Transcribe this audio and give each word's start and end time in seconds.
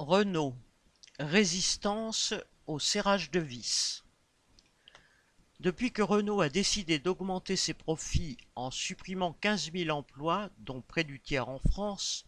Renault: 0.00 0.56
résistance 1.18 2.32
au 2.66 2.78
serrage 2.78 3.30
de 3.30 3.38
vis. 3.38 4.02
Depuis 5.60 5.92
que 5.92 6.00
Renault 6.00 6.40
a 6.40 6.48
décidé 6.48 6.98
d'augmenter 6.98 7.54
ses 7.54 7.74
profits 7.74 8.38
en 8.56 8.70
supprimant 8.70 9.34
15 9.42 9.72
000 9.74 9.90
emplois, 9.90 10.48
dont 10.60 10.80
près 10.80 11.04
du 11.04 11.20
tiers 11.20 11.50
en 11.50 11.58
France, 11.58 12.24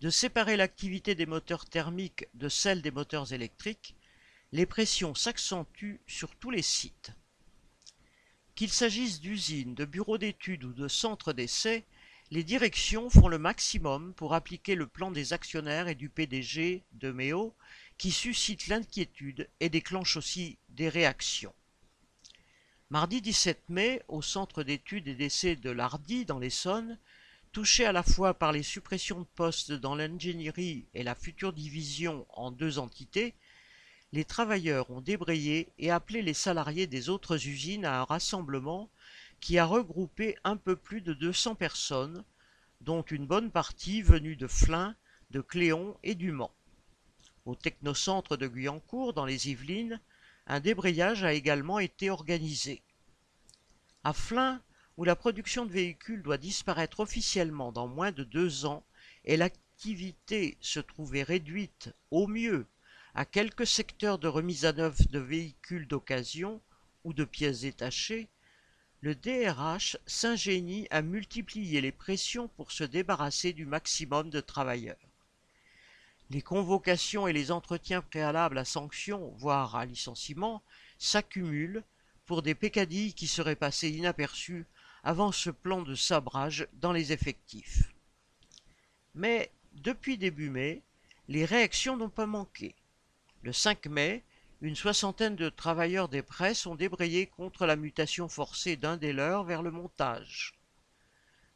de 0.00 0.10
séparer 0.10 0.56
l'activité 0.56 1.14
des 1.14 1.24
moteurs 1.24 1.66
thermiques 1.66 2.26
de 2.34 2.48
celle 2.48 2.82
des 2.82 2.90
moteurs 2.90 3.32
électriques, 3.32 3.94
les 4.50 4.66
pressions 4.66 5.14
s'accentuent 5.14 6.00
sur 6.08 6.34
tous 6.34 6.50
les 6.50 6.62
sites. 6.62 7.12
Qu'il 8.56 8.72
s'agisse 8.72 9.20
d'usines, 9.20 9.76
de 9.76 9.84
bureaux 9.84 10.18
d'études 10.18 10.64
ou 10.64 10.72
de 10.72 10.88
centres 10.88 11.32
d'essais, 11.32 11.86
les 12.34 12.42
directions 12.42 13.10
font 13.10 13.28
le 13.28 13.38
maximum 13.38 14.12
pour 14.14 14.34
appliquer 14.34 14.74
le 14.74 14.88
plan 14.88 15.12
des 15.12 15.32
actionnaires 15.32 15.86
et 15.86 15.94
du 15.94 16.08
PDG 16.08 16.82
de 16.94 17.12
Méo 17.12 17.54
qui 17.96 18.10
suscite 18.10 18.66
l'inquiétude 18.66 19.48
et 19.60 19.68
déclenche 19.68 20.16
aussi 20.16 20.58
des 20.70 20.88
réactions. 20.88 21.54
Mardi 22.90 23.20
17 23.20 23.68
mai, 23.68 24.02
au 24.08 24.20
centre 24.20 24.64
d'études 24.64 25.06
et 25.06 25.14
d'essais 25.14 25.54
de 25.54 25.70
l'Ardy 25.70 26.24
dans 26.24 26.40
l'Essonne, 26.40 26.98
touché 27.52 27.86
à 27.86 27.92
la 27.92 28.02
fois 28.02 28.34
par 28.34 28.50
les 28.50 28.64
suppressions 28.64 29.20
de 29.20 29.28
postes 29.36 29.70
dans 29.70 29.94
l'ingénierie 29.94 30.86
et 30.92 31.04
la 31.04 31.14
future 31.14 31.52
division 31.52 32.26
en 32.30 32.50
deux 32.50 32.80
entités, 32.80 33.34
les 34.12 34.24
travailleurs 34.24 34.90
ont 34.90 35.00
débrayé 35.00 35.68
et 35.78 35.92
appelé 35.92 36.20
les 36.20 36.34
salariés 36.34 36.88
des 36.88 37.10
autres 37.10 37.46
usines 37.46 37.84
à 37.84 38.00
un 38.00 38.04
rassemblement 38.04 38.90
qui 39.44 39.58
a 39.58 39.66
regroupé 39.66 40.38
un 40.42 40.56
peu 40.56 40.74
plus 40.74 41.02
de 41.02 41.12
200 41.12 41.54
personnes, 41.54 42.24
dont 42.80 43.02
une 43.02 43.26
bonne 43.26 43.50
partie 43.50 44.00
venue 44.00 44.36
de 44.36 44.46
Flins, 44.46 44.96
de 45.30 45.42
Cléon 45.42 45.98
et 46.02 46.14
du 46.14 46.32
Mans. 46.32 46.54
Au 47.44 47.54
technocentre 47.54 48.38
de 48.38 48.48
Guyancourt, 48.48 49.12
dans 49.12 49.26
les 49.26 49.50
Yvelines, 49.50 50.00
un 50.46 50.60
débrayage 50.60 51.24
a 51.24 51.34
également 51.34 51.78
été 51.78 52.08
organisé. 52.08 52.80
À 54.02 54.14
Flins, 54.14 54.62
où 54.96 55.04
la 55.04 55.14
production 55.14 55.66
de 55.66 55.72
véhicules 55.72 56.22
doit 56.22 56.38
disparaître 56.38 57.00
officiellement 57.00 57.70
dans 57.70 57.86
moins 57.86 58.12
de 58.12 58.24
deux 58.24 58.64
ans 58.64 58.82
et 59.26 59.36
l'activité 59.36 60.56
se 60.62 60.80
trouvait 60.80 61.22
réduite, 61.22 61.94
au 62.10 62.28
mieux, 62.28 62.66
à 63.14 63.26
quelques 63.26 63.66
secteurs 63.66 64.18
de 64.18 64.26
remise 64.26 64.64
à 64.64 64.72
neuf 64.72 65.06
de 65.08 65.18
véhicules 65.18 65.86
d'occasion 65.86 66.62
ou 67.04 67.12
de 67.12 67.24
pièces 67.24 67.60
détachées, 67.60 68.30
le 69.04 69.14
DRH 69.14 69.98
s'ingénie 70.06 70.86
à 70.90 71.02
multiplier 71.02 71.82
les 71.82 71.92
pressions 71.92 72.48
pour 72.48 72.72
se 72.72 72.84
débarrasser 72.84 73.52
du 73.52 73.66
maximum 73.66 74.30
de 74.30 74.40
travailleurs. 74.40 74.96
Les 76.30 76.40
convocations 76.40 77.28
et 77.28 77.34
les 77.34 77.50
entretiens 77.50 78.00
préalables 78.00 78.56
à 78.56 78.64
sanction, 78.64 79.34
voire 79.36 79.76
à 79.76 79.84
licenciement, 79.84 80.62
s'accumulent 80.98 81.82
pour 82.24 82.40
des 82.40 82.54
pécadilles 82.54 83.12
qui 83.12 83.26
seraient 83.26 83.56
passées 83.56 83.90
inaperçues 83.90 84.64
avant 85.02 85.32
ce 85.32 85.50
plan 85.50 85.82
de 85.82 85.94
sabrage 85.94 86.66
dans 86.72 86.92
les 86.92 87.12
effectifs. 87.12 87.92
Mais 89.14 89.50
depuis 89.74 90.16
début 90.16 90.48
mai, 90.48 90.80
les 91.28 91.44
réactions 91.44 91.98
n'ont 91.98 92.08
pas 92.08 92.24
manqué. 92.24 92.74
Le 93.42 93.52
5 93.52 93.84
mai, 93.84 94.24
une 94.64 94.76
soixantaine 94.76 95.36
de 95.36 95.50
travailleurs 95.50 96.08
des 96.08 96.22
presses 96.22 96.64
ont 96.64 96.74
débrayé 96.74 97.26
contre 97.26 97.66
la 97.66 97.76
mutation 97.76 98.30
forcée 98.30 98.76
d'un 98.76 98.96
des 98.96 99.12
leurs 99.12 99.44
vers 99.44 99.62
le 99.62 99.70
montage. 99.70 100.54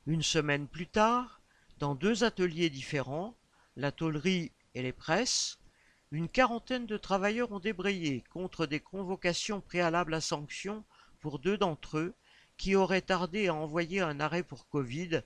Une 0.07 0.23
semaine 0.23 0.69
plus 0.69 0.87
tard, 0.87 1.41
dans 1.79 1.95
deux 1.95 2.23
ateliers 2.23 2.69
différents, 2.69 3.35
la 3.77 3.93
tôlerie 3.93 4.53
et 4.75 4.83
les 4.83 4.93
presses, 4.93 5.59
une 6.11 6.29
quarantaine 6.29 6.85
de 6.85 6.99
travailleurs 6.99 7.51
ont 7.51 7.61
débrayé 7.61 8.25
contre 8.29 8.67
des 8.67 8.81
convocations 8.81 9.63
préalables 9.63 10.13
à 10.13 10.21
sanction 10.21 10.85
pour 11.21 11.39
deux 11.39 11.57
d'entre 11.57 11.97
eux 11.97 12.15
qui 12.59 12.77
auraient 12.77 13.01
tardé 13.01 13.49
à 13.49 13.55
envoyer 13.55 14.03
un 14.03 14.21
arrêt 14.21 14.43
pour 14.43 14.69
Covid, 14.69 15.23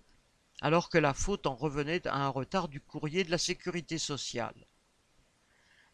alors 0.61 0.89
que 0.89 0.99
la 0.99 1.15
faute 1.15 1.49
en 1.49 1.57
revenait 1.57 2.07
à 2.07 2.25
un 2.25 2.29
retard 2.29 2.69
du 2.69 2.81
courrier 2.81 3.25
de 3.25 3.33
la 3.33 3.39
sécurité 3.39 3.99
sociale 3.99 4.69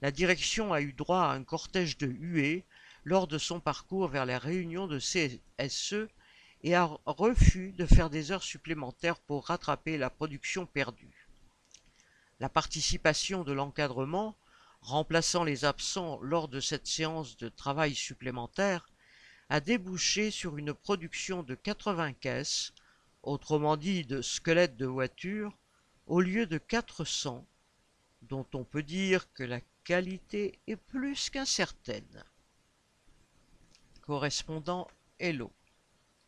la 0.00 0.10
direction 0.10 0.72
a 0.72 0.80
eu 0.80 0.92
droit 0.92 1.22
à 1.22 1.32
un 1.32 1.42
cortège 1.42 1.98
de 1.98 2.06
huées 2.06 2.64
lors 3.04 3.26
de 3.26 3.38
son 3.38 3.58
parcours 3.58 4.08
vers 4.08 4.26
la 4.26 4.38
réunion 4.38 4.86
de 4.86 4.98
CSE 4.98 6.08
et 6.62 6.74
a 6.74 6.98
refus 7.06 7.72
de 7.72 7.86
faire 7.86 8.10
des 8.10 8.30
heures 8.30 8.42
supplémentaires 8.42 9.18
pour 9.18 9.46
rattraper 9.46 9.98
la 9.98 10.10
production 10.10 10.66
perdue. 10.66 11.28
La 12.40 12.48
participation 12.48 13.42
de 13.42 13.52
l'encadrement, 13.52 14.36
remplaçant 14.80 15.42
les 15.42 15.64
absents 15.64 16.20
lors 16.20 16.48
de 16.48 16.60
cette 16.60 16.86
séance 16.86 17.36
de 17.36 17.48
travail 17.48 17.94
supplémentaire, 17.94 18.88
a 19.48 19.60
débouché 19.60 20.30
sur 20.30 20.58
une 20.58 20.74
production 20.74 21.42
de 21.42 21.54
80 21.54 22.12
caisses, 22.14 22.72
autrement 23.22 23.76
dit 23.76 24.04
de 24.04 24.22
squelettes 24.22 24.76
de 24.76 24.86
voitures, 24.86 25.56
au 26.06 26.20
lieu 26.20 26.46
de 26.46 26.58
400, 26.58 27.44
dont 28.22 28.46
on 28.54 28.64
peut 28.64 28.82
dire 28.82 29.32
que 29.32 29.42
la 29.42 29.60
qualité 29.88 30.60
est 30.66 30.76
plus 30.76 31.30
qu'incertaine. 31.30 32.22
Correspondant 34.02 34.86
Hello. 35.18 35.50